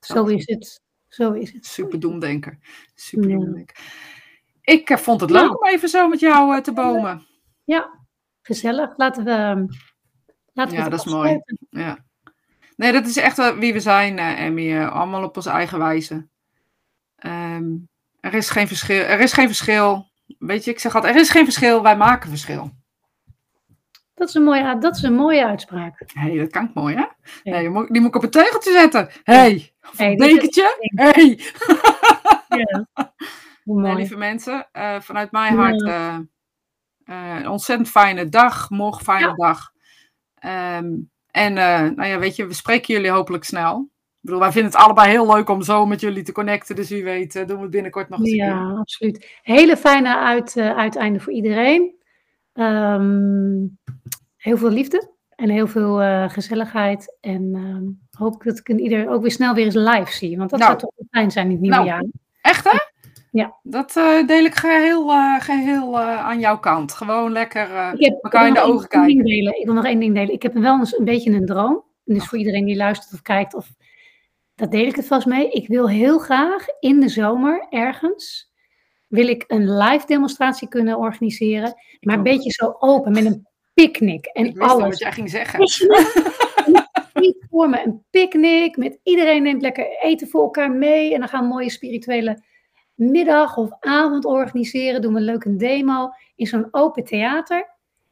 [0.00, 0.80] Zo is het.
[1.08, 1.66] Zo is het.
[1.66, 2.58] Super doemdenker.
[2.94, 3.36] Super Ja.
[3.36, 3.76] doemdenker.
[4.60, 5.42] Ik vond het Nou.
[5.46, 7.26] leuk om even zo met jou te bomen.
[7.64, 7.99] Ja,
[8.54, 8.92] gezellig.
[8.96, 9.66] Laten we, ehm,
[10.52, 11.40] laten we Ja, dat is mooi.
[11.70, 11.98] Ja.
[12.76, 14.76] Nee, dat is echt wie we zijn, eh Emmy.
[14.76, 16.28] eh, allemaal op onze eigen wijze.
[17.16, 17.64] Ehm,
[18.20, 19.02] er is geen verschil.
[19.02, 20.08] Er is geen verschil.
[20.38, 22.70] Weet je, ik zeg altijd, er is geen verschil, wij maken verschil.
[24.14, 26.02] Dat is een mooie, dat is een mooie uitspraak.
[26.06, 27.04] Hé, hey, dat kan ik mooi, hè?
[27.42, 29.08] Hey, die moet die moet ik op een tegeltje zetten.
[29.22, 30.76] Hé, hey, een dekentje.
[30.94, 31.08] Hé.
[31.10, 31.40] Hey.
[32.48, 32.86] Ja.
[33.64, 35.82] Nee, lieve mensen, eh, vanuit mijn hart
[37.14, 38.70] een ontzettend fijne dag.
[38.70, 39.34] Morgen fijne Ja.
[39.34, 39.72] dag.
[40.34, 40.92] Ehm,
[41.30, 43.88] en eh, nou ja, weet je, we spreken jullie hopelijk snel.
[43.90, 46.76] Ik bedoel, wij vinden het allebei heel leuk om zo met jullie te connecten.
[46.76, 48.46] Dus wie weet eh, doen we het binnenkort nog eens een keer.
[48.46, 49.38] Ja, absoluut.
[49.42, 51.94] Hele fijne uit, eh, uiteinde voor iedereen.
[52.52, 53.66] Ehm,
[54.36, 57.16] heel veel liefde en heel veel eh, gezelligheid.
[57.20, 57.84] En ehm,
[58.24, 60.36] hoop dat ik in ieder ook weer snel weer eens live zie.
[60.36, 60.70] Want dat Nou.
[60.78, 61.88] zou toch fijn zijn in het nieuwe Nou.
[61.88, 62.04] jaar.
[62.40, 62.78] Echt hè?
[63.32, 63.56] Ja.
[63.62, 66.92] Dat eh, deel ik geheel, eh, geheel eh, aan jouw kant.
[66.92, 69.24] Gewoon lekker Ik heb- elkaar in de ogen kijken.
[69.24, 69.58] delen.
[69.60, 70.32] Ik wil nog één ding delen.
[70.34, 71.84] Ik heb wel eens een beetje een droom.
[72.04, 73.68] En Dus voor iedereen die luistert of kijkt, of,
[74.54, 75.50] dat deel ik het vast mee.
[75.50, 78.52] Ik wil heel graag in de zomer ergens,
[79.08, 81.74] wil ik een live demonstratie kunnen organiseren.
[82.00, 84.98] Maar een beetje zo open, met een picknick en Ik wist al wat alles.
[84.98, 85.66] jij ging zeggen.
[87.14, 91.12] Zie voor me een picknick met iedereen neemt lekker eten voor elkaar mee.
[91.14, 92.42] En dan gaan mooie spirituele
[93.00, 95.02] middag of avond organiseren.
[95.02, 97.68] Doen we leuk een demo in zo'n open theater.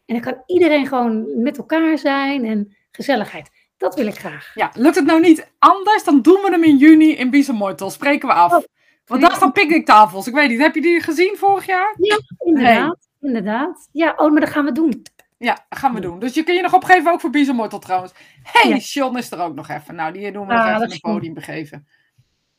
[0.06, 3.50] En dan kan iedereen gewoon met elkaar zijn en gezelligheid.
[3.76, 4.50] Dat wil ik graag.
[4.54, 7.90] Ja, lukt het nou niet anders, dan doen we hem in juni in Biesemortel.
[7.90, 8.52] Spreken we af.
[8.52, 8.62] Oh,
[9.06, 10.26] Want daar staan picknicktafels.
[10.26, 11.96] Ik weet niet, heb je die gezien vorig jaar?
[12.44, 13.88] Inderdaad, inderdaad.
[13.92, 15.02] Ja, oh, maar dat gaan we doen.
[15.38, 16.18] Ja, dat gaan we doen.
[16.18, 18.12] Dus je kun je nog opgeven ook voor Biesemortel trouwens.
[18.42, 18.78] hey, Ja.
[18.78, 19.94] Sean is er ook nog even.
[19.94, 21.12] Nou, die doen we Ah, nog dat even een goed.
[21.12, 21.88] podium begeven.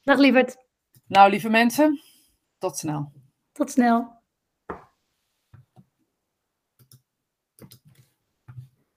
[0.04, 0.56] Dag lieverd,
[1.08, 2.00] Nou, lieve mensen,
[2.60, 3.12] tot snel.
[3.52, 4.19] tot snel.